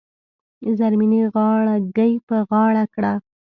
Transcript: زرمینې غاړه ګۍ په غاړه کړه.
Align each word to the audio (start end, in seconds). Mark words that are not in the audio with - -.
زرمینې 0.79 1.21
غاړه 1.33 1.75
ګۍ 1.97 2.13
په 2.27 2.37
غاړه 2.49 2.83
کړه. 2.93 3.13